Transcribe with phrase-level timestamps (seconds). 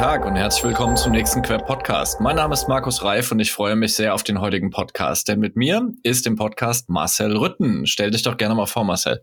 [0.00, 2.22] Tag und herzlich willkommen zum nächsten Quer Podcast.
[2.22, 5.40] Mein Name ist Markus Reif und ich freue mich sehr auf den heutigen Podcast, denn
[5.40, 7.86] mit mir ist im Podcast Marcel Rütten.
[7.86, 9.22] Stell dich doch gerne mal vor, Marcel.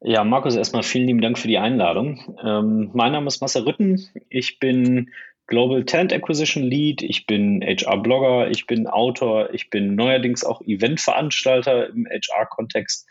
[0.00, 2.36] Ja, Markus, erstmal vielen lieben Dank für die Einladung.
[2.44, 4.00] Ähm, mein Name ist Marcel Rütten.
[4.28, 5.10] Ich bin
[5.48, 11.88] Global Talent Acquisition Lead, ich bin HR-Blogger, ich bin Autor, ich bin neuerdings auch Eventveranstalter
[11.88, 13.08] im HR-Kontext.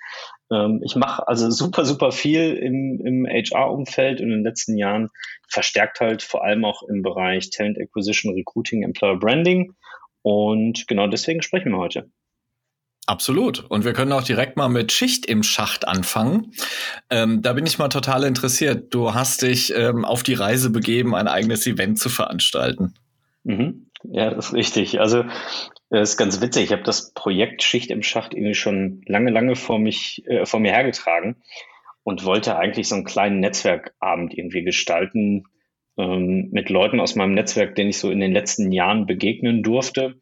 [0.52, 5.09] Ähm, ich mache also super, super viel im, im HR-Umfeld und in den letzten Jahren
[5.48, 9.73] verstärkt halt vor allem auch im Bereich Talent Acquisition, Recruiting, Employer Branding.
[10.21, 12.09] Und genau deswegen sprechen wir heute.
[13.08, 13.59] Absolut.
[13.70, 16.52] Und wir können auch direkt mal mit Schicht im Schacht anfangen.
[17.12, 18.93] Ähm, da bin ich mal total interessiert.
[18.93, 22.96] Du hast dich ähm, auf die Reise begeben, ein eigenes Event zu veranstalten.
[23.43, 23.84] Mhm.
[24.12, 25.00] Ja, das ist richtig.
[25.00, 25.23] Also
[25.90, 26.66] das ist ganz witzig.
[26.66, 30.60] Ich habe das Projekt Schicht im Schacht irgendwie schon lange, lange vor mich, äh, vor
[30.60, 31.43] mir hergetragen
[32.04, 35.46] und wollte eigentlich so einen kleinen Netzwerkabend irgendwie gestalten
[35.98, 40.20] ähm, mit Leuten aus meinem Netzwerk, denen ich so in den letzten Jahren begegnen durfte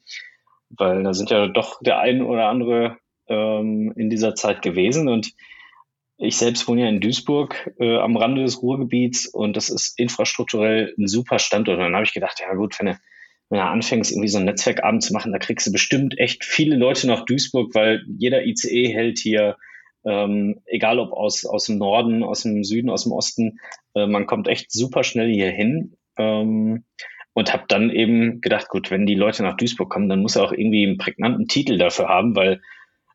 [0.78, 5.32] weil da sind ja doch der ein oder andere ähm, in dieser Zeit gewesen und
[6.18, 10.94] ich selbst wohne ja in Duisburg äh, am Rande des Ruhrgebiets und das ist infrastrukturell
[10.98, 11.78] ein super Standort.
[11.78, 13.00] Und dann habe ich gedacht, ja gut, wenn du,
[13.50, 16.76] wenn du anfängst, irgendwie so ein Netzwerkabend zu machen, da kriegst du bestimmt echt viele
[16.76, 19.58] Leute nach Duisburg, weil jeder ICE hält hier,
[20.06, 23.60] ähm, egal ob aus, aus dem Norden, aus dem Süden, aus dem Osten,
[23.96, 25.96] äh, man kommt echt super schnell hier hin.
[26.18, 26.84] Ähm,
[27.34, 30.44] und habe dann eben gedacht, gut, wenn die Leute nach Duisburg kommen, dann muss er
[30.44, 32.62] auch irgendwie einen prägnanten Titel dafür haben, weil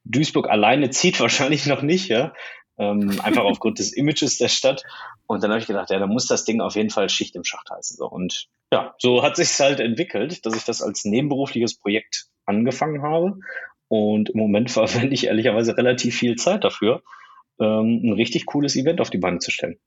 [0.04, 2.32] Duisburg alleine zieht wahrscheinlich noch nicht, ja.
[2.78, 4.84] Ähm, einfach aufgrund des Images der Stadt.
[5.26, 7.44] Und dann habe ich gedacht, ja, dann muss das Ding auf jeden Fall Schicht im
[7.44, 7.96] Schacht heißen.
[7.96, 8.06] So.
[8.08, 13.38] Und ja, so hat sich halt entwickelt, dass ich das als nebenberufliches Projekt angefangen habe.
[13.88, 17.02] Und im Moment verwende ich ehrlicherweise relativ viel Zeit dafür,
[17.60, 19.78] ähm, ein richtig cooles Event auf die Beine zu stellen.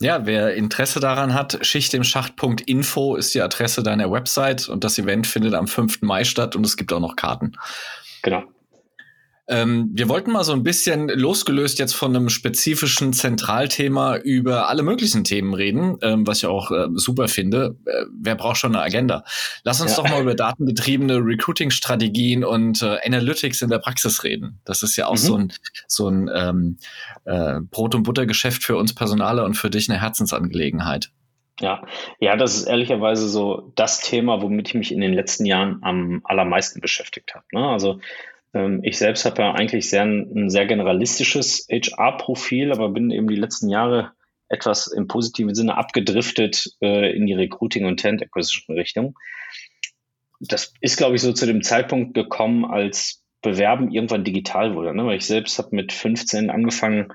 [0.00, 5.54] Ja, wer Interesse daran hat, schichtimschacht.info ist die Adresse deiner Website und das Event findet
[5.54, 6.00] am 5.
[6.02, 7.52] Mai statt und es gibt auch noch Karten.
[8.22, 8.44] Genau.
[9.48, 14.84] Ähm, wir wollten mal so ein bisschen losgelöst jetzt von einem spezifischen Zentralthema über alle
[14.84, 17.76] möglichen Themen reden, ähm, was ich auch äh, super finde.
[17.84, 19.24] Äh, wer braucht schon eine Agenda?
[19.64, 20.02] Lass uns ja.
[20.02, 24.60] doch mal über datengetriebene Recruiting-Strategien und äh, Analytics in der Praxis reden.
[24.64, 25.16] Das ist ja auch mhm.
[25.16, 25.52] so ein,
[25.88, 26.78] so ein ähm,
[27.24, 31.10] äh, Brot- und Buttergeschäft für uns Personale und für dich eine Herzensangelegenheit.
[31.60, 31.82] Ja,
[32.18, 36.20] ja, das ist ehrlicherweise so das Thema, womit ich mich in den letzten Jahren am
[36.24, 37.44] allermeisten beschäftigt habe.
[37.52, 37.68] Ne?
[37.68, 38.00] Also
[38.82, 43.70] ich selbst habe ja eigentlich sehr, ein sehr generalistisches HR-Profil, aber bin eben die letzten
[43.70, 44.12] Jahre
[44.48, 49.18] etwas im positiven Sinne abgedriftet äh, in die Recruiting- und Talent Acquisition-Richtung.
[50.40, 54.94] Das ist, glaube ich, so zu dem Zeitpunkt gekommen, als Bewerben irgendwann digital wurde.
[54.94, 55.06] Ne?
[55.06, 57.12] Weil ich selbst habe mit 15 angefangen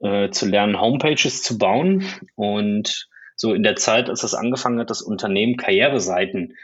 [0.00, 2.04] äh, zu lernen, Homepages zu bauen.
[2.34, 6.56] Und so in der Zeit, als das angefangen hat, das Unternehmen Karriereseiten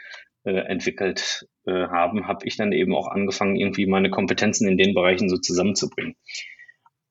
[0.45, 4.93] äh, entwickelt äh, haben, habe ich dann eben auch angefangen, irgendwie meine Kompetenzen in den
[4.93, 6.15] Bereichen so zusammenzubringen.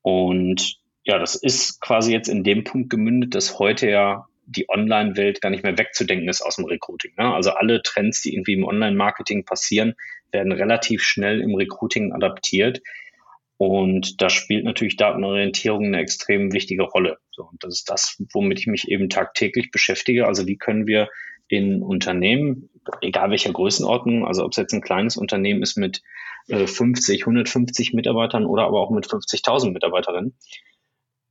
[0.02, 5.40] Und ja, das ist quasi jetzt in dem Punkt gemündet, dass heute ja die Online-Welt
[5.40, 7.12] gar nicht mehr wegzudenken ist aus dem Recruiting.
[7.16, 7.32] Ne?
[7.32, 9.94] Also alle Trends, die irgendwie im Online-Marketing passieren,
[10.30, 12.80] werden relativ schnell im Recruiting adaptiert.
[13.56, 17.18] Und da spielt natürlich Datenorientierung eine extrem wichtige Rolle.
[17.30, 20.26] So, und das ist das, womit ich mich eben tagtäglich beschäftige.
[20.26, 21.08] Also wie können wir
[21.52, 22.70] in Unternehmen,
[23.02, 26.02] egal welcher Größenordnung, also ob es jetzt ein kleines Unternehmen ist mit
[26.48, 30.34] äh, 50, 150 Mitarbeitern oder aber auch mit 50.000 Mitarbeiterinnen,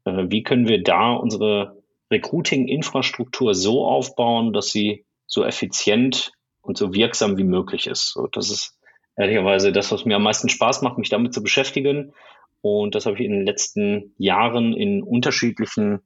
[0.06, 6.94] äh, wie können wir da unsere Recruiting-Infrastruktur so aufbauen, dass sie so effizient und so
[6.94, 8.20] wirksam wie möglich ist.
[8.34, 8.78] Das ist
[9.16, 12.14] ehrlicherweise das, was mir am meisten Spaß macht, mich damit zu beschäftigen.
[12.62, 16.02] Und das habe ich in den letzten Jahren in unterschiedlichen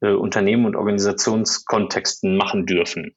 [0.00, 3.16] äh, Unternehmen und Organisationskontexten machen dürfen.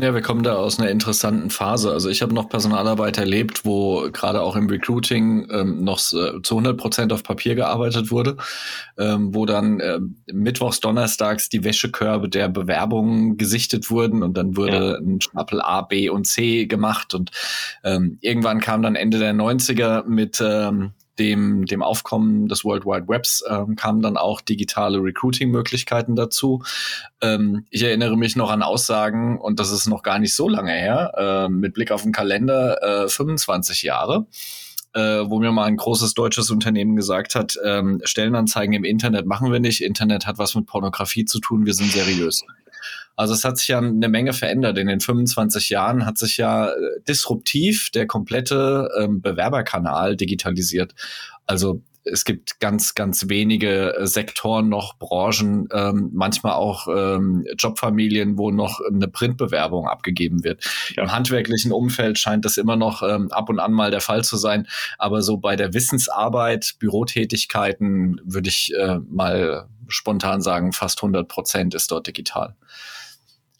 [0.00, 1.90] Ja, wir kommen da aus einer interessanten Phase.
[1.90, 6.54] Also ich habe noch Personalarbeit erlebt, wo gerade auch im Recruiting ähm, noch äh, zu
[6.54, 8.36] 100 Prozent auf Papier gearbeitet wurde,
[8.96, 9.98] ähm, wo dann äh,
[10.32, 14.98] mittwochs, donnerstags die Wäschekörbe der Bewerbungen gesichtet wurden und dann wurde ja.
[14.98, 17.32] ein Stapel A, B und C gemacht und
[17.82, 23.08] ähm, irgendwann kam dann Ende der 90er mit ähm, dem, dem Aufkommen des World Wide
[23.08, 26.62] Webs ähm, kamen dann auch digitale Recruiting-Möglichkeiten dazu.
[27.20, 30.72] Ähm, ich erinnere mich noch an Aussagen, und das ist noch gar nicht so lange
[30.72, 34.26] her, äh, mit Blick auf den Kalender, äh, 25 Jahre.
[34.94, 39.52] Äh, wo mir mal ein großes deutsches Unternehmen gesagt hat, ähm, Stellenanzeigen im Internet machen
[39.52, 42.42] wir nicht, Internet hat was mit Pornografie zu tun, wir sind seriös.
[43.18, 44.78] Also es hat sich ja eine Menge verändert.
[44.78, 46.74] In den 25 Jahren hat sich ja äh,
[47.08, 50.94] disruptiv der komplette ähm, Bewerberkanal digitalisiert.
[51.44, 58.52] Also es gibt ganz, ganz wenige Sektoren noch, Branchen, ähm, manchmal auch ähm, Jobfamilien, wo
[58.52, 60.64] noch eine Printbewerbung abgegeben wird.
[60.94, 61.02] Ja.
[61.02, 64.36] Im handwerklichen Umfeld scheint das immer noch ähm, ab und an mal der Fall zu
[64.36, 64.68] sein.
[64.96, 71.74] Aber so bei der Wissensarbeit, Bürotätigkeiten würde ich äh, mal spontan sagen, fast 100 Prozent
[71.74, 72.54] ist dort digital.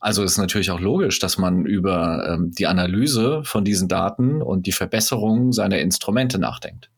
[0.01, 4.67] Also ist natürlich auch logisch, dass man über ähm, die Analyse von diesen Daten und
[4.67, 6.91] die Verbesserung seiner Instrumente nachdenkt.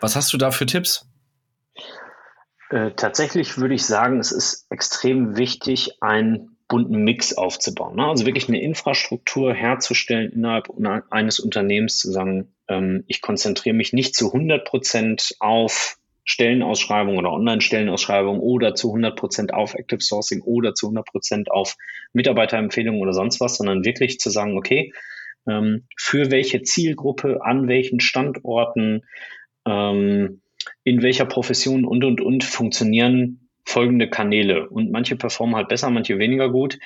[0.00, 1.06] Was hast du da für Tipps?
[2.70, 7.96] Äh, tatsächlich würde ich sagen, es ist extrem wichtig, einen bunten Mix aufzubauen.
[7.96, 8.06] Ne?
[8.06, 10.70] Also wirklich eine Infrastruktur herzustellen innerhalb
[11.10, 17.32] eines Unternehmens, zu sagen, ähm, ich konzentriere mich nicht zu 100 Prozent auf Stellenausschreibung oder
[17.32, 21.76] Online-Stellenausschreibung oder zu 100 Prozent auf Active Sourcing oder zu 100 Prozent auf
[22.12, 24.92] Mitarbeiterempfehlungen oder sonst was, sondern wirklich zu sagen, okay,
[25.48, 29.02] ähm, für welche Zielgruppe, an welchen Standorten,
[29.66, 30.42] ähm,
[30.84, 34.68] in welcher Profession und, und, und funktionieren folgende Kanäle.
[34.68, 36.78] Und manche performen halt besser, manche weniger gut.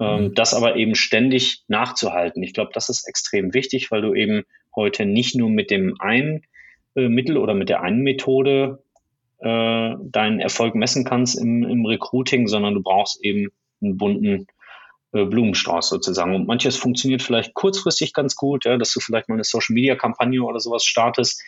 [0.00, 0.34] Ähm, mhm.
[0.34, 2.42] Das aber eben ständig nachzuhalten.
[2.42, 6.42] Ich glaube, das ist extrem wichtig, weil du eben heute nicht nur mit dem einen
[6.94, 8.82] Mittel oder mit der einen Methode
[9.38, 13.48] äh, deinen Erfolg messen kannst im, im Recruiting, sondern du brauchst eben
[13.82, 14.46] einen bunten
[15.12, 16.34] äh, Blumenstrauß sozusagen.
[16.34, 20.60] Und manches funktioniert vielleicht kurzfristig ganz gut, ja, dass du vielleicht mal eine Social-Media-Kampagne oder
[20.60, 21.42] sowas startest.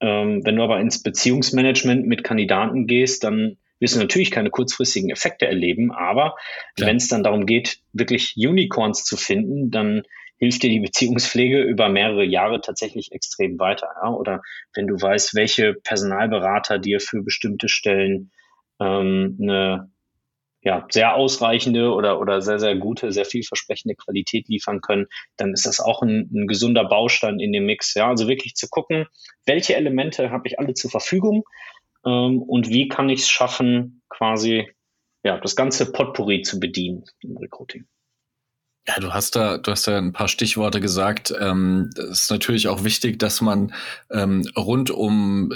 [0.00, 5.10] Ähm, wenn du aber ins Beziehungsmanagement mit Kandidaten gehst, dann wirst du natürlich keine kurzfristigen
[5.10, 6.36] Effekte erleben, aber
[6.76, 10.02] wenn es dann darum geht, wirklich Unicorns zu finden, dann
[10.40, 13.88] hilft dir die Beziehungspflege über mehrere Jahre tatsächlich extrem weiter.
[14.02, 14.10] Ja?
[14.10, 14.42] Oder
[14.74, 18.32] wenn du weißt, welche Personalberater dir für bestimmte Stellen
[18.80, 19.90] ähm, eine
[20.62, 25.06] ja, sehr ausreichende oder, oder sehr, sehr gute, sehr vielversprechende Qualität liefern können,
[25.36, 27.94] dann ist das auch ein, ein gesunder Baustein in dem Mix.
[27.94, 29.06] Ja, also wirklich zu gucken,
[29.46, 31.44] welche Elemente habe ich alle zur Verfügung
[32.04, 34.70] ähm, und wie kann ich es schaffen, quasi
[35.22, 37.86] ja, das ganze Potpourri zu bedienen im Recruiting.
[38.88, 41.32] Ja, du hast da, du hast da ein paar Stichworte gesagt.
[41.38, 43.74] Ähm, ist natürlich auch wichtig, dass man
[44.10, 45.52] ähm, rund um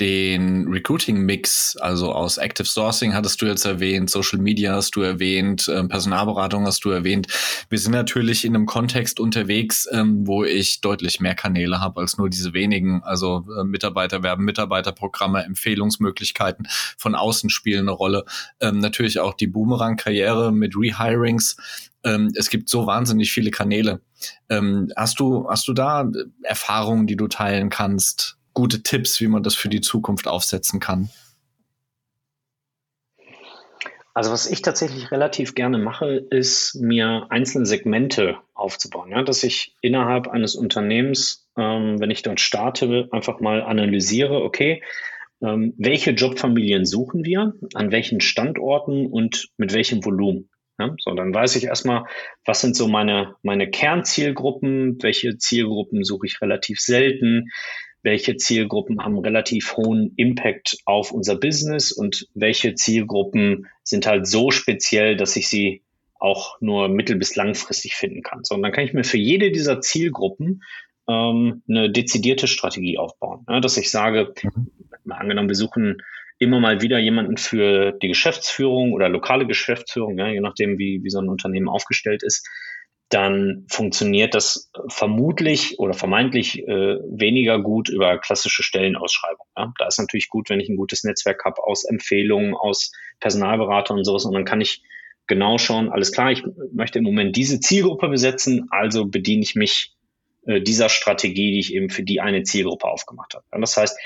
[0.00, 5.68] den Recruiting-Mix, also aus Active Sourcing hattest du jetzt erwähnt, Social Media hast du erwähnt,
[5.74, 7.26] ähm, Personalberatung hast du erwähnt.
[7.68, 12.16] Wir sind natürlich in einem Kontext unterwegs, ähm, wo ich deutlich mehr Kanäle habe als
[12.16, 13.02] nur diese wenigen.
[13.02, 18.24] Also äh, Mitarbeiter werben, Mitarbeiterprogramme, Empfehlungsmöglichkeiten von außen spielen eine Rolle.
[18.60, 21.56] Ähm, natürlich auch die Boomerang-Karriere mit Rehirings.
[22.04, 24.00] Ähm, es gibt so wahnsinnig viele Kanäle.
[24.48, 26.10] Ähm, hast du, hast du da
[26.42, 28.38] Erfahrungen, die du teilen kannst?
[28.58, 31.10] gute Tipps, wie man das für die Zukunft aufsetzen kann?
[34.14, 39.76] Also was ich tatsächlich relativ gerne mache, ist mir einzelne Segmente aufzubauen, ja, dass ich
[39.80, 44.82] innerhalb eines Unternehmens, ähm, wenn ich dort starte, einfach mal analysiere, okay,
[45.40, 50.50] ähm, welche Jobfamilien suchen wir, an welchen Standorten und mit welchem Volumen.
[50.78, 52.04] Ja, so, dann weiß ich erstmal,
[52.44, 57.50] was sind so meine, meine Kernzielgruppen, welche Zielgruppen suche ich relativ selten,
[58.02, 64.50] welche Zielgruppen haben relativ hohen Impact auf unser Business und welche Zielgruppen sind halt so
[64.52, 65.82] speziell, dass ich sie
[66.20, 68.44] auch nur mittel- bis langfristig finden kann.
[68.44, 70.62] So, und dann kann ich mir für jede dieser Zielgruppen
[71.08, 73.44] ähm, eine dezidierte Strategie aufbauen.
[73.48, 74.70] Ja, dass ich sage, mhm.
[75.12, 76.02] angenommen, wir suchen
[76.38, 81.10] immer mal wieder jemanden für die Geschäftsführung oder lokale Geschäftsführung, ja, je nachdem, wie, wie
[81.10, 82.46] so ein Unternehmen aufgestellt ist,
[83.08, 89.50] dann funktioniert das vermutlich oder vermeintlich äh, weniger gut über klassische Stellenausschreibungen.
[89.56, 89.72] Ja?
[89.78, 94.04] Da ist natürlich gut, wenn ich ein gutes Netzwerk habe aus Empfehlungen, aus Personalberatern und
[94.04, 94.82] sowas und dann kann ich
[95.26, 96.42] genau schauen, alles klar, ich
[96.72, 99.94] möchte im Moment diese Zielgruppe besetzen, also bediene ich mich
[100.46, 103.44] äh, dieser Strategie, die ich eben für die eine Zielgruppe aufgemacht habe.
[103.52, 103.58] Ja?
[103.58, 103.98] Das heißt,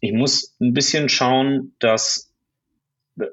[0.00, 2.28] ich muss ein bisschen schauen, dass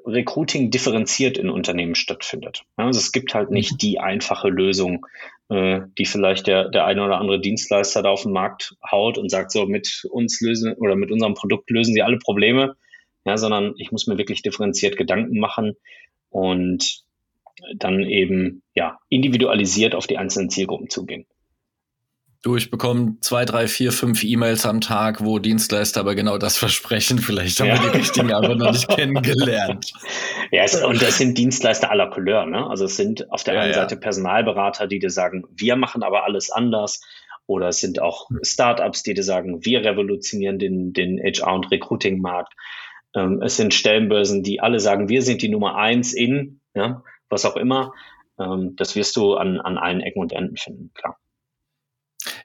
[0.04, 2.64] Recruiting differenziert in Unternehmen stattfindet.
[2.76, 3.78] Also es gibt halt nicht mhm.
[3.78, 5.06] die einfache Lösung,
[5.48, 9.30] äh, die vielleicht der, der eine oder andere Dienstleister da auf den Markt haut und
[9.30, 12.76] sagt, so mit uns lösen oder mit unserem Produkt lösen sie alle Probleme,
[13.24, 15.76] ja, sondern ich muss mir wirklich differenziert Gedanken machen
[16.30, 17.04] und
[17.76, 21.26] dann eben ja individualisiert auf die einzelnen Zielgruppen zugehen.
[22.46, 26.56] Du, ich bekomme zwei, drei, vier, fünf E-Mails am Tag, wo Dienstleister aber genau das
[26.58, 27.18] versprechen.
[27.18, 27.82] Vielleicht haben ja.
[27.82, 29.92] wir die richtigen aber noch nicht kennengelernt.
[30.52, 32.46] Ja, es, und das sind Dienstleister aller Couleur.
[32.46, 32.64] Ne?
[32.64, 33.78] Also es sind auf der ja, einen ja.
[33.78, 37.00] Seite Personalberater, die dir sagen, wir machen aber alles anders.
[37.46, 42.52] Oder es sind auch Startups, die dir sagen, wir revolutionieren den, den HR- und Recruiting-Markt.
[43.16, 47.44] Ähm, es sind Stellenbörsen, die alle sagen, wir sind die Nummer eins in, ja, was
[47.44, 47.92] auch immer.
[48.38, 51.18] Ähm, das wirst du an, an allen Ecken und Enden finden, klar.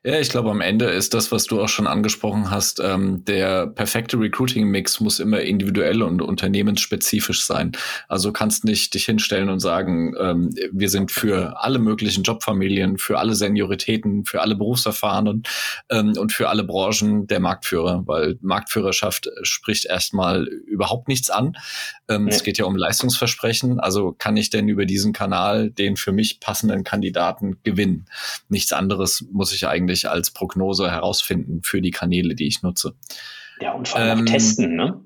[0.03, 3.67] Ja, ich glaube, am Ende ist das, was du auch schon angesprochen hast, ähm, der
[3.67, 7.73] perfekte Recruiting-Mix muss immer individuell und unternehmensspezifisch sein.
[8.07, 13.19] Also kannst nicht dich hinstellen und sagen, ähm, wir sind für alle möglichen Jobfamilien, für
[13.19, 15.43] alle Senioritäten, für alle Berufserfahrenen
[15.89, 21.55] ähm, und für alle Branchen der Marktführer, weil Marktführerschaft spricht erstmal überhaupt nichts an.
[22.09, 22.33] Ähm, ja.
[22.33, 23.79] Es geht ja um Leistungsversprechen.
[23.79, 28.07] Also kann ich denn über diesen Kanal den für mich passenden Kandidaten gewinnen?
[28.49, 32.93] Nichts anderes muss ich eigentlich eigentlich als Prognose herausfinden für die Kanäle, die ich nutze.
[33.59, 34.99] Ja, und vor allem ähm, testen, ne?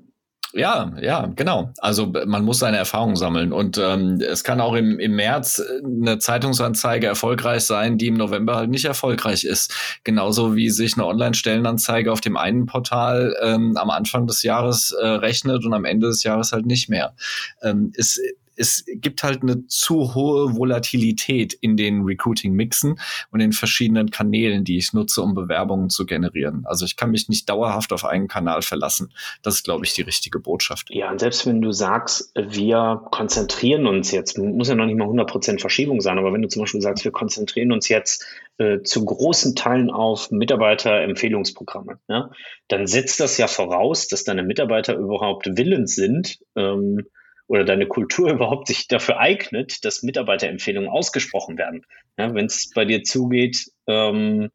[0.53, 1.73] Ja, ja, genau.
[1.79, 3.51] Also man muss seine Erfahrungen sammeln.
[3.51, 8.55] Und ähm, es kann auch im, im März eine Zeitungsanzeige erfolgreich sein, die im November
[8.55, 9.99] halt nicht erfolgreich ist.
[10.05, 15.05] Genauso wie sich eine Online-Stellenanzeige auf dem einen Portal ähm, am Anfang des Jahres äh,
[15.05, 17.15] rechnet und am Ende des Jahres halt nicht mehr.
[17.61, 18.21] Ähm, ist
[18.55, 22.99] es gibt halt eine zu hohe Volatilität in den Recruiting-Mixen
[23.31, 26.63] und in verschiedenen Kanälen, die ich nutze, um Bewerbungen zu generieren.
[26.65, 29.13] Also ich kann mich nicht dauerhaft auf einen Kanal verlassen.
[29.41, 30.89] Das ist, glaube ich, die richtige Botschaft.
[30.89, 35.07] Ja, und selbst wenn du sagst, wir konzentrieren uns jetzt, muss ja noch nicht mal
[35.07, 38.25] 100% Verschiebung sein, aber wenn du zum Beispiel sagst, wir konzentrieren uns jetzt
[38.57, 42.29] äh, zu großen Teilen auf Mitarbeiterempfehlungsprogramme, ja,
[42.67, 47.05] dann setzt das ja voraus, dass deine Mitarbeiter überhaupt willens sind, ähm,
[47.47, 51.85] oder deine Kultur überhaupt sich dafür eignet, dass Mitarbeiterempfehlungen ausgesprochen werden.
[52.17, 54.49] Ja, Wenn es bei dir zugeht, ähm,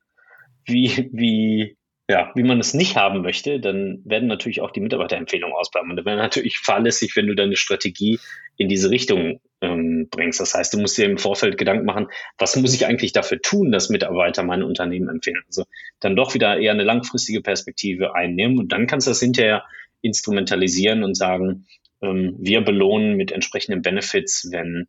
[0.65, 1.77] wie, wie,
[2.09, 5.91] ja, wie man es nicht haben möchte, dann werden natürlich auch die Mitarbeiterempfehlungen ausbleiben.
[5.91, 8.19] Und dann wäre natürlich fahrlässig, wenn du deine Strategie
[8.57, 10.41] in diese Richtung ähm, bringst.
[10.41, 13.71] Das heißt, du musst dir im Vorfeld Gedanken machen, was muss ich eigentlich dafür tun,
[13.73, 15.43] dass Mitarbeiter mein Unternehmen empfehlen?
[15.47, 15.65] Also
[16.01, 19.65] dann doch wieder eher eine langfristige Perspektive einnehmen und dann kannst du das hinterher
[20.03, 21.67] instrumentalisieren und sagen,
[22.03, 24.89] ähm, wir belohnen mit entsprechenden Benefits, wenn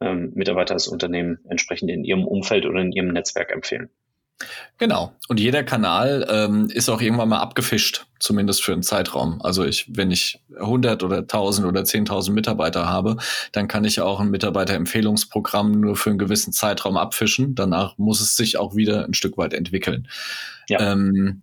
[0.00, 3.90] ähm, Mitarbeiter das Unternehmen entsprechend in ihrem Umfeld oder in ihrem Netzwerk empfehlen.
[4.78, 5.12] Genau.
[5.28, 9.40] Und jeder Kanal ähm, ist auch irgendwann mal abgefischt, zumindest für einen Zeitraum.
[9.42, 13.18] Also ich, wenn ich 100 oder 1000 oder 10.000 Mitarbeiter habe,
[13.52, 17.54] dann kann ich auch ein Mitarbeiterempfehlungsprogramm nur für einen gewissen Zeitraum abfischen.
[17.54, 20.08] Danach muss es sich auch wieder ein Stück weit entwickeln.
[20.68, 20.92] Ja.
[20.92, 21.42] Ähm,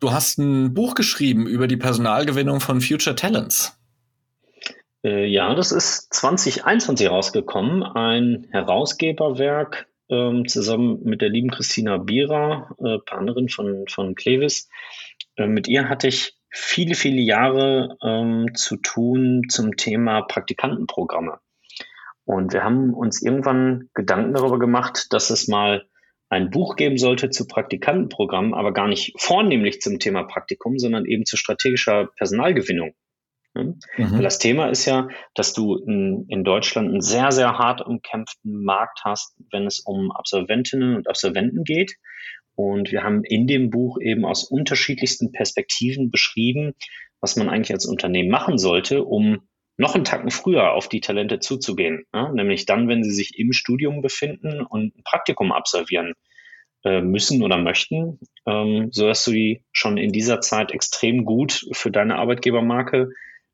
[0.00, 3.78] du hast ein Buch geschrieben über die Personalgewinnung von Future Talents.
[5.06, 12.74] Äh, ja, das ist 2021 rausgekommen, ein Herausgeberwerk ähm, zusammen mit der lieben Christina Bierer,
[12.82, 14.68] äh, Partnerin von, von Clevis.
[15.36, 21.38] Äh, mit ihr hatte ich viele, viele Jahre ähm, zu tun zum Thema Praktikantenprogramme.
[22.24, 25.86] Und wir haben uns irgendwann Gedanken darüber gemacht, dass es mal
[26.28, 31.24] ein Buch geben sollte zu Praktikantenprogrammen, aber gar nicht vornehmlich zum Thema Praktikum, sondern eben
[31.24, 32.96] zu strategischer Personalgewinnung.
[33.56, 33.78] Ne?
[33.96, 34.22] Mhm.
[34.22, 39.00] Das Thema ist ja, dass du in, in, Deutschland einen sehr, sehr hart umkämpften Markt
[39.04, 41.96] hast, wenn es um Absolventinnen und Absolventen geht.
[42.54, 46.72] Und wir haben in dem Buch eben aus unterschiedlichsten Perspektiven beschrieben,
[47.20, 49.40] was man eigentlich als Unternehmen machen sollte, um
[49.78, 52.04] noch einen Tacken früher auf die Talente zuzugehen.
[52.14, 52.32] Ja?
[52.32, 56.14] Nämlich dann, wenn sie sich im Studium befinden und ein Praktikum absolvieren
[56.84, 61.66] äh, müssen oder möchten, ähm, so dass du die schon in dieser Zeit extrem gut
[61.72, 63.10] für deine Arbeitgebermarke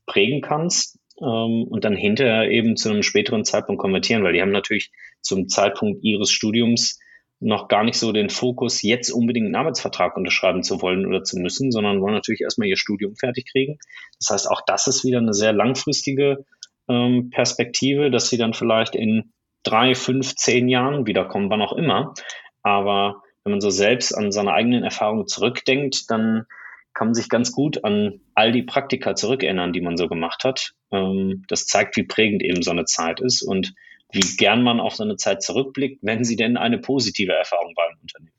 [0.07, 4.53] prägen kannst ähm, und dann hinterher eben zu einem späteren Zeitpunkt konvertieren, weil die haben
[4.53, 4.91] natürlich
[5.21, 6.99] zum Zeitpunkt ihres Studiums
[7.41, 11.39] noch gar nicht so den Fokus, jetzt unbedingt einen Arbeitsvertrag unterschreiben zu wollen oder zu
[11.39, 13.79] müssen, sondern wollen natürlich erstmal ihr Studium fertig kriegen.
[14.21, 16.45] Das heißt, auch das ist wieder eine sehr langfristige
[16.89, 19.33] ähm, Perspektive, dass sie dann vielleicht in
[19.65, 22.15] drei, fünf, zehn Jahren wiederkommen, wann auch immer.
[22.63, 26.47] Aber wenn man so selbst an seine eigenen Erfahrungen zurückdenkt, dann
[26.95, 30.75] kann man sich ganz gut an all die Praktika zurückerinnern, die man so gemacht hat.
[30.91, 33.75] Ähm, das zeigt, wie prägend eben so eine Zeit ist und
[34.13, 37.99] wie gern man auf so eine Zeit zurückblickt, wenn sie denn eine positive Erfahrung beim
[38.01, 38.32] Unternehmen.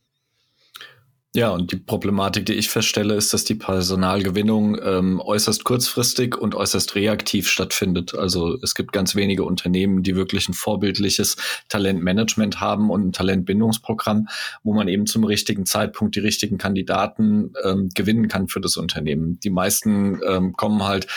[1.36, 6.54] Ja, und die Problematik, die ich feststelle, ist, dass die Personalgewinnung ähm, äußerst kurzfristig und
[6.54, 8.14] äußerst reaktiv stattfindet.
[8.14, 11.38] Also es gibt ganz wenige Unternehmen, die wirklich ein vorbildliches
[11.70, 14.28] Talentmanagement haben und ein Talentbindungsprogramm,
[14.62, 19.40] wo man eben zum richtigen Zeitpunkt die richtigen Kandidaten ähm, gewinnen kann für das Unternehmen.
[19.40, 21.08] Die meisten ähm, kommen halt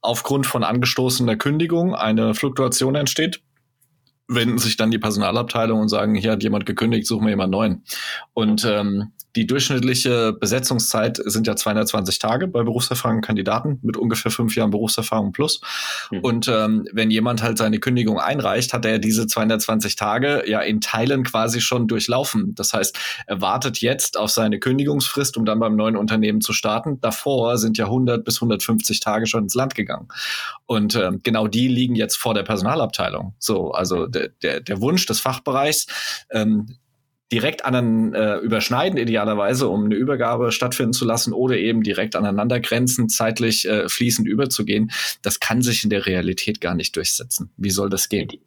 [0.00, 3.42] aufgrund von angestoßener Kündigung, eine Fluktuation entsteht
[4.28, 7.84] wenden sich dann die Personalabteilung und sagen, hier hat jemand gekündigt, suchen wir jemand neuen.
[8.32, 14.54] Und ähm, die durchschnittliche Besetzungszeit sind ja 220 Tage bei berufserfahrenen Kandidaten mit ungefähr fünf
[14.54, 15.60] Jahren Berufserfahrung plus.
[16.10, 16.18] Mhm.
[16.20, 20.80] Und ähm, wenn jemand halt seine Kündigung einreicht, hat er diese 220 Tage ja in
[20.80, 22.54] Teilen quasi schon durchlaufen.
[22.54, 27.00] Das heißt, er wartet jetzt auf seine Kündigungsfrist, um dann beim neuen Unternehmen zu starten.
[27.00, 30.08] Davor sind ja 100 bis 150 Tage schon ins Land gegangen.
[30.66, 33.34] Und ähm, genau die liegen jetzt vor der Personalabteilung.
[33.38, 35.86] So, also der, der, der Wunsch des Fachbereichs,
[36.30, 36.76] ähm,
[37.32, 42.60] direkt an äh, überschneiden idealerweise, um eine Übergabe stattfinden zu lassen oder eben direkt aneinander
[42.60, 44.90] grenzen, zeitlich äh, fließend überzugehen,
[45.22, 47.50] das kann sich in der Realität gar nicht durchsetzen.
[47.56, 48.28] Wie soll das gehen?
[48.28, 48.40] Die,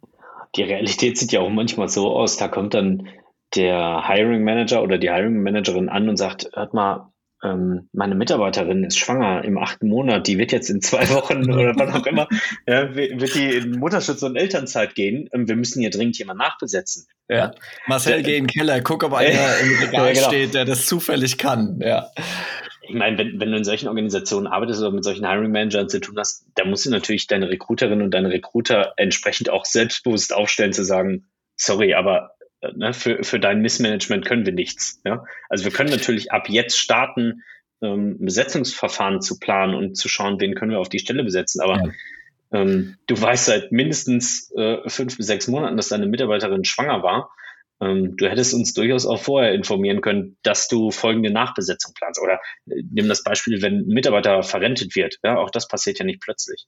[0.54, 3.08] die Realität sieht ja auch manchmal so aus, da kommt dann
[3.54, 7.12] der Hiring Manager oder die Hiring Managerin an und sagt, hört mal,
[7.42, 11.74] ähm, meine Mitarbeiterin ist schwanger im achten Monat, die wird jetzt in zwei Wochen oder
[11.76, 12.28] wann auch immer,
[12.66, 15.28] ja, wird die in Mutterschutz und Elternzeit gehen.
[15.32, 17.06] Ähm, wir müssen hier dringend jemand nachbesetzen.
[17.28, 17.52] Ja.
[17.86, 19.28] Marcel, geh in den Keller, guck, ob einer
[19.62, 20.28] im Regal ja, genau.
[20.28, 21.78] steht, der das zufällig kann.
[21.80, 22.10] Ja.
[22.88, 26.00] Ich meine, wenn, wenn du in solchen Organisationen arbeitest oder mit solchen Hiring Managern zu
[26.00, 30.72] tun hast, da musst du natürlich deine Recruiterin und deine Recruiter entsprechend auch selbstbewusst aufstellen,
[30.72, 31.26] zu sagen,
[31.56, 32.35] sorry, aber
[32.74, 35.00] ne, für, für dein Missmanagement können wir nichts.
[35.04, 35.24] Ja?
[35.48, 37.42] Also wir können natürlich ab jetzt starten,
[37.82, 41.60] ähm, Besetzungsverfahren zu planen und zu schauen, wen können wir auf die Stelle besetzen.
[41.60, 41.92] Aber ja.
[42.52, 47.30] ähm, du weißt seit mindestens äh, fünf bis sechs Monaten, dass deine Mitarbeiterin schwanger war.
[47.80, 52.20] Ähm, du hättest uns durchaus auch vorher informieren können, dass du folgende Nachbesetzung planst.
[52.20, 55.18] Oder äh, nimm das Beispiel, wenn ein Mitarbeiter verrentet wird.
[55.22, 56.66] Ja, auch das passiert ja nicht plötzlich.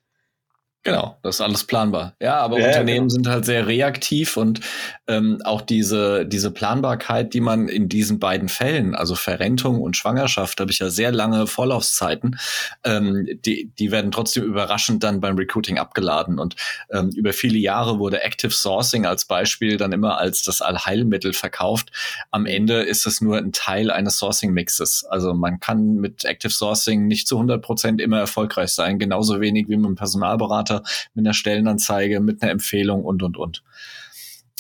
[0.90, 2.14] Genau, das ist alles planbar.
[2.20, 3.14] Ja, aber ja, Unternehmen genau.
[3.14, 4.60] sind halt sehr reaktiv und
[5.06, 10.60] ähm, auch diese, diese Planbarkeit, die man in diesen beiden Fällen, also Verrentung und Schwangerschaft,
[10.60, 12.38] habe ich ja sehr lange Vorlaufzeiten,
[12.84, 16.38] ähm, die, die werden trotzdem überraschend dann beim Recruiting abgeladen.
[16.38, 16.56] Und
[16.90, 21.90] ähm, über viele Jahre wurde Active Sourcing als Beispiel dann immer als das Allheilmittel verkauft.
[22.30, 25.04] Am Ende ist es nur ein Teil eines Sourcing-Mixes.
[25.04, 29.68] Also man kann mit Active Sourcing nicht zu 100 Prozent immer erfolgreich sein, genauso wenig
[29.68, 30.77] wie mit einem Personalberater
[31.14, 33.62] Mit einer Stellenanzeige, mit einer Empfehlung und, und, und.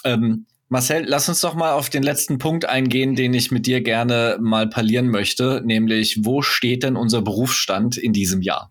[0.04, 3.80] Ähm, Marcel, lass uns doch mal auf den letzten Punkt eingehen, den ich mit dir
[3.80, 8.70] gerne mal parlieren möchte, nämlich wo steht denn unser Berufsstand in diesem Jahr?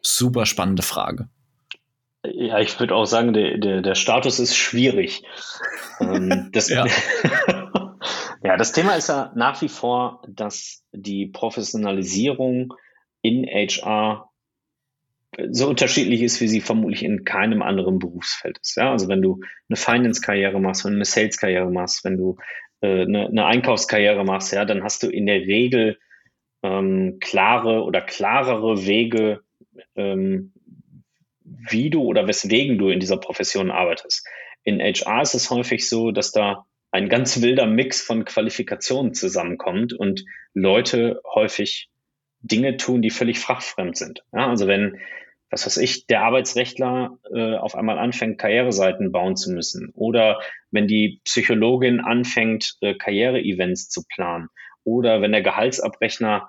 [0.00, 1.28] Super spannende Frage.
[2.24, 5.22] Ja, ich würde auch sagen, der, der, der Status ist schwierig.
[6.00, 6.84] ähm, das, ja.
[8.42, 12.74] ja, das Thema ist ja nach wie vor, dass die Professionalisierung
[13.22, 14.30] in HR
[15.50, 18.76] so unterschiedlich ist, wie sie vermutlich in keinem anderen Berufsfeld ist.
[18.76, 18.92] Ja?
[18.92, 22.36] Also wenn du eine Finance-Karriere machst, wenn du eine Sales-Karriere machst, wenn du
[22.80, 25.98] äh, eine, eine Einkaufskarriere machst, ja, dann hast du in der Regel
[26.62, 29.40] ähm, klare oder klarere Wege,
[29.96, 30.52] ähm,
[31.44, 34.26] wie du oder weswegen du in dieser Profession arbeitest.
[34.64, 39.92] In HR ist es häufig so, dass da ein ganz wilder Mix von Qualifikationen zusammenkommt
[39.92, 41.90] und Leute häufig
[42.40, 44.22] Dinge tun, die völlig fachfremd sind.
[44.32, 44.98] Ja, also wenn
[45.54, 49.90] was weiß ich, der Arbeitsrechtler äh, auf einmal anfängt, Karriereseiten bauen zu müssen.
[49.94, 50.40] Oder
[50.72, 54.48] wenn die Psychologin anfängt, äh, Karriere-Events zu planen.
[54.82, 56.48] Oder wenn der Gehaltsabrechner,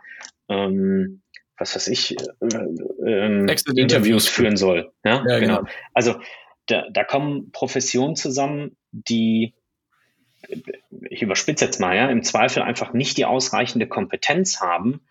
[0.49, 1.21] ähm,
[1.55, 4.91] was weiß ich, äh, äh, Interviews führen soll.
[5.05, 5.57] Ja, ja genau.
[5.59, 5.69] genau.
[5.93, 6.15] Also
[6.65, 9.53] da, da kommen Professionen zusammen, die
[11.09, 15.01] ich überspitze jetzt mal, ja, im Zweifel einfach nicht die ausreichende Kompetenz haben,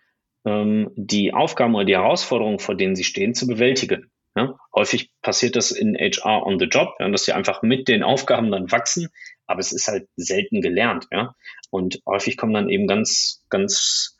[0.45, 4.11] ähm, die Aufgaben oder die Herausforderungen, vor denen sie stehen, zu bewältigen.
[4.35, 4.57] Ja?
[4.73, 8.51] Häufig passiert das in HR on the job, ja, dass sie einfach mit den Aufgaben
[8.51, 9.09] dann wachsen,
[9.47, 11.07] aber es ist halt selten gelernt.
[11.11, 11.35] Ja?
[11.71, 14.17] Und häufig kommen dann eben ganz, ganz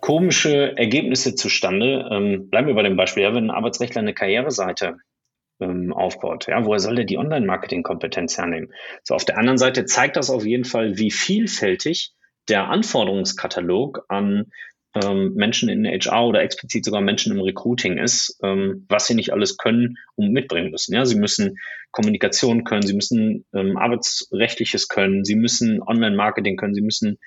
[0.00, 2.08] komische Ergebnisse zustande.
[2.10, 4.96] Ähm, bleiben wir bei dem Beispiel, ja, wenn ein Arbeitsrechtler eine Karriereseite
[5.60, 8.72] ähm, aufbaut, ja, woher soll der die Online-Marketing-Kompetenz hernehmen?
[9.02, 12.12] So, auf der anderen Seite zeigt das auf jeden Fall, wie vielfältig
[12.48, 14.52] der Anforderungskatalog an
[14.94, 19.32] ähm, Menschen in HR oder explizit sogar Menschen im Recruiting ist, ähm, was sie nicht
[19.32, 20.94] alles können und mitbringen müssen.
[20.94, 21.58] Ja, sie müssen
[21.90, 27.18] Kommunikation können, sie müssen ähm, arbeitsrechtliches können, sie müssen Online-Marketing können, sie müssen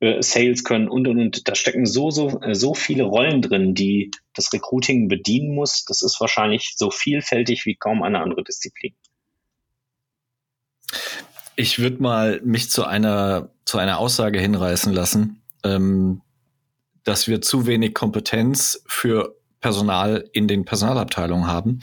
[0.00, 1.48] äh, Sales können und und und.
[1.48, 5.84] Da stecken so so äh, so viele Rollen drin, die das Recruiting bedienen muss.
[5.84, 8.94] Das ist wahrscheinlich so vielfältig wie kaum eine andere Disziplin.
[11.56, 15.42] Ich würde mal mich zu einer zu einer Aussage hinreißen lassen.
[15.64, 16.20] Ähm,
[17.04, 21.80] dass wir zu wenig Kompetenz für Personal in den Personalabteilungen haben.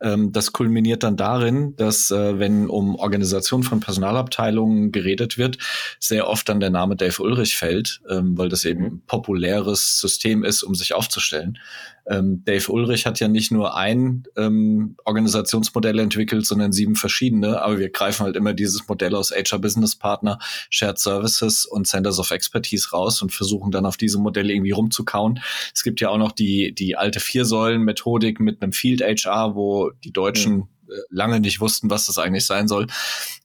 [0.00, 5.58] Ähm, das kulminiert dann darin, dass äh, wenn um Organisation von Personalabteilungen geredet wird,
[6.00, 10.42] sehr oft dann der Name Dave Ulrich fällt, ähm, weil das eben ein populäres System
[10.42, 11.58] ist, um sich aufzustellen.
[12.08, 17.78] Ähm, Dave Ulrich hat ja nicht nur ein ähm, Organisationsmodell entwickelt, sondern sieben verschiedene, aber
[17.78, 20.38] wir greifen halt immer dieses Modell aus HR Business Partner,
[20.70, 25.40] Shared Services und Centers of Expertise raus und versuchen dann auf diese Modelle irgendwie rumzukauen.
[25.74, 30.12] Es gibt ja auch noch die, die alte Vier-Säulen-Methodik mit einem Field HR, wo die
[30.12, 30.68] Deutschen mhm
[31.10, 32.86] lange nicht wussten, was das eigentlich sein soll.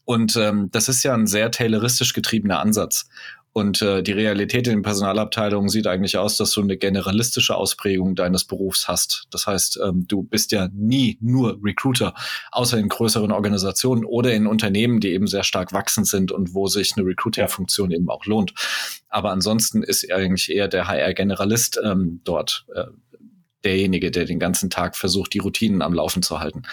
[0.05, 3.07] Und ähm, das ist ja ein sehr tayloristisch getriebener Ansatz.
[3.53, 8.15] Und äh, die Realität in den Personalabteilungen sieht eigentlich aus, dass du eine generalistische Ausprägung
[8.15, 9.27] deines Berufs hast.
[9.29, 12.15] Das heißt, ähm, du bist ja nie nur Recruiter,
[12.51, 16.67] außer in größeren Organisationen oder in Unternehmen, die eben sehr stark wachsend sind und wo
[16.67, 18.53] sich eine Recruiting-Funktion eben auch lohnt.
[19.07, 22.85] Aber ansonsten ist eigentlich eher der HR-Generalist ähm, dort äh,
[23.63, 26.63] derjenige, der den ganzen Tag versucht, die Routinen am Laufen zu halten.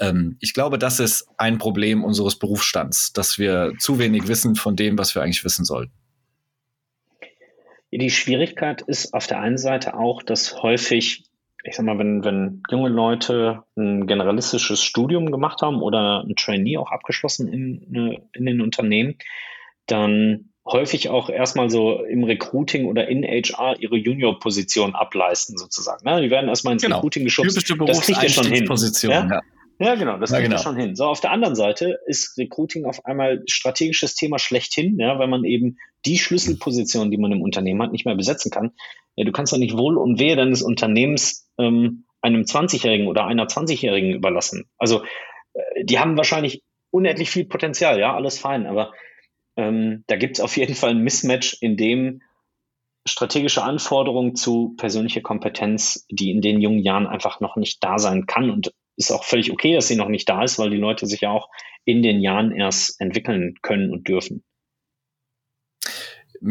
[0.00, 4.74] Ähm, ich glaube, das ist ein Problem unseres Berufsstands, dass wir zu wenig wissen von
[4.74, 5.92] dem, was wir eigentlich wissen sollten.
[7.98, 11.24] Die Schwierigkeit ist auf der einen Seite auch, dass häufig,
[11.62, 16.76] ich sag mal, wenn, wenn junge Leute ein generalistisches Studium gemacht haben oder ein Trainee
[16.78, 19.16] auch abgeschlossen in, in den Unternehmen,
[19.86, 26.08] dann häufig auch erstmal so im Recruiting oder in HR ihre Junior-Position ableisten, sozusagen.
[26.08, 26.22] Ne?
[26.22, 26.96] Die werden erstmal ins genau.
[26.96, 27.56] Recruiting geschubst.
[27.56, 28.66] Das kriegt ja schon hin.
[29.02, 29.26] Ja?
[29.26, 29.40] ja?
[29.78, 30.62] Ja, genau, das ja, kriegt genau.
[30.62, 30.94] schon hin.
[30.94, 35.44] So, auf der anderen Seite ist Recruiting auf einmal strategisches Thema schlechthin, ja, weil man
[35.44, 38.72] eben die Schlüsselposition, die man im Unternehmen hat, nicht mehr besetzen kann.
[39.16, 43.46] Ja, du kannst doch nicht Wohl und Wehe deines Unternehmens ähm, einem 20-Jährigen oder einer
[43.46, 44.68] 20-Jährigen überlassen.
[44.78, 45.02] Also,
[45.54, 48.92] äh, die haben wahrscheinlich unendlich viel Potenzial, ja, alles fein, aber
[49.56, 52.22] ähm, da gibt es auf jeden Fall ein Mismatch, in dem
[53.06, 58.26] strategische Anforderungen zu persönlicher Kompetenz, die in den jungen Jahren einfach noch nicht da sein
[58.26, 61.06] kann und ist auch völlig okay, dass sie noch nicht da ist, weil die Leute
[61.06, 61.48] sich ja auch
[61.84, 64.44] in den Jahren erst entwickeln können und dürfen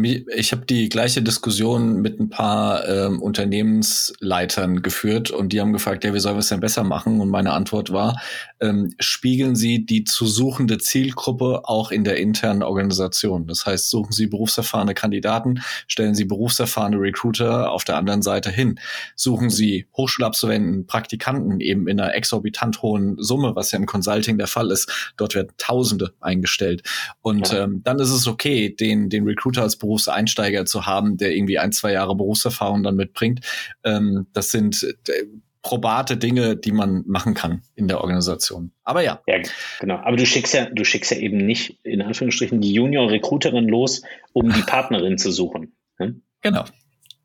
[0.02, 6.02] ich habe die gleiche Diskussion mit ein paar ähm, Unternehmensleitern geführt und die haben gefragt,
[6.02, 7.20] ja, wie sollen wir es denn besser machen?
[7.20, 8.20] Und meine Antwort war,
[8.60, 13.46] ähm, spiegeln Sie die zu suchende Zielgruppe auch in der internen Organisation.
[13.46, 18.80] Das heißt, suchen Sie berufserfahrene Kandidaten, stellen Sie berufserfahrene Recruiter auf der anderen Seite hin.
[19.14, 24.48] Suchen Sie Hochschulabsolventen, Praktikanten eben in einer exorbitant hohen Summe, was ja im Consulting der
[24.48, 25.12] Fall ist.
[25.16, 26.82] Dort werden Tausende eingestellt.
[27.20, 31.58] Und ähm, dann ist es okay, den, den Recruiter als Berufseinsteiger zu haben, der irgendwie
[31.58, 33.40] ein, zwei Jahre Berufserfahrung dann mitbringt.
[33.84, 35.24] Ähm, das sind äh,
[35.62, 38.72] probate Dinge, die man machen kann in der Organisation.
[38.84, 39.20] Aber ja.
[39.26, 39.38] Ja,
[39.80, 39.96] genau.
[39.96, 44.52] Aber du schickst ja, du schickst ja eben nicht in Anführungsstrichen die Junior-Recruiterin los, um
[44.52, 45.74] die Partnerin zu suchen.
[45.96, 46.22] Hm?
[46.42, 46.64] Genau.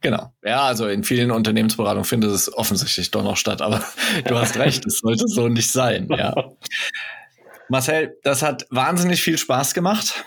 [0.01, 0.33] Genau.
[0.43, 3.83] Ja, also in vielen Unternehmensberatungen findet es offensichtlich doch noch statt, aber
[4.25, 6.33] du hast recht, es sollte so nicht sein, ja.
[7.69, 10.23] Marcel, das hat wahnsinnig viel Spaß gemacht.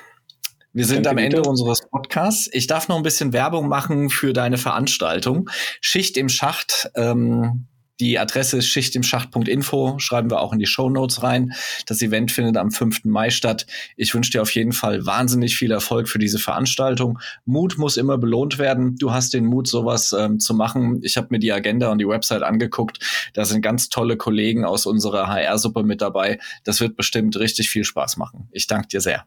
[0.72, 1.50] Wir sind Danke am Ende bitte.
[1.50, 2.48] unseres Podcasts.
[2.52, 5.50] Ich darf noch ein bisschen Werbung machen für deine Veranstaltung.
[5.80, 6.90] Schicht im Schacht.
[6.94, 7.66] Ähm,
[8.00, 11.52] die Adresse ist schichtimschacht.info, schreiben wir auch in die Show Notes rein.
[11.86, 13.04] Das Event findet am 5.
[13.04, 13.66] Mai statt.
[13.96, 17.20] Ich wünsche dir auf jeden Fall wahnsinnig viel Erfolg für diese Veranstaltung.
[17.44, 18.96] Mut muss immer belohnt werden.
[18.96, 21.00] Du hast den Mut, sowas ähm, zu machen.
[21.02, 22.98] Ich habe mir die Agenda und die Website angeguckt.
[23.34, 26.40] Da sind ganz tolle Kollegen aus unserer HR-Suppe mit dabei.
[26.64, 28.48] Das wird bestimmt richtig viel Spaß machen.
[28.50, 29.26] Ich danke dir sehr.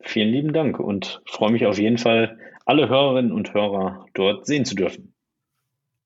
[0.00, 4.64] Vielen lieben Dank und freue mich auf jeden Fall, alle Hörerinnen und Hörer dort sehen
[4.64, 5.14] zu dürfen.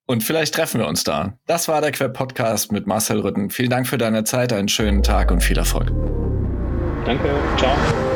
[0.06, 1.38] Und vielleicht treffen wir uns da.
[1.46, 3.50] Das war der Queb Podcast mit Marcel Rütten.
[3.50, 5.92] Vielen Dank für deine Zeit, einen schönen Tag und viel Erfolg.
[7.04, 8.11] Danke, ciao.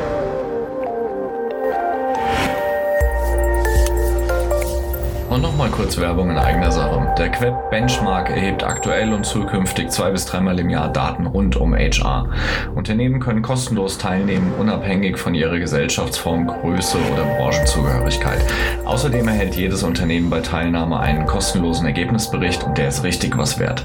[5.36, 7.14] Und nochmal kurz Werbung in eigener Sache.
[7.18, 11.74] Der Queb Benchmark erhebt aktuell und zukünftig zwei bis dreimal im Jahr Daten rund um
[11.74, 12.30] HR.
[12.74, 18.40] Unternehmen können kostenlos teilnehmen, unabhängig von ihrer Gesellschaftsform, Größe oder Branchenzugehörigkeit.
[18.86, 23.84] Außerdem erhält jedes Unternehmen bei Teilnahme einen kostenlosen Ergebnisbericht und der ist richtig was wert.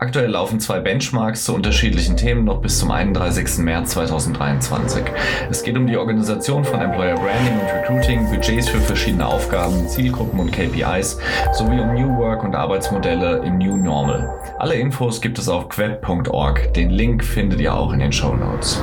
[0.00, 3.58] Aktuell laufen zwei Benchmarks zu unterschiedlichen Themen noch bis zum 31.
[3.58, 5.04] März 2023.
[5.48, 10.40] Es geht um die Organisation von Employer Branding und Recruiting, Budgets für verschiedene Aufgaben, Zielgruppen
[10.40, 11.18] und KPIs KPIs
[11.52, 14.28] sowie um New Work und Arbeitsmodelle im New Normal.
[14.58, 16.72] Alle Infos gibt es auf queb.org.
[16.74, 18.82] Den Link findet ihr auch in den Show Notes.